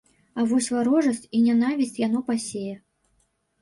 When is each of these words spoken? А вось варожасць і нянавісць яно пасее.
А 0.39 0.45
вось 0.53 0.69
варожасць 0.77 1.23
і 1.35 1.43
нянавісць 1.51 2.01
яно 2.09 2.27
пасее. 2.35 2.69